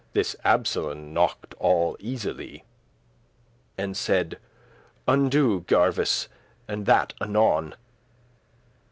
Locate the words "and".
3.77-3.95, 6.67-6.87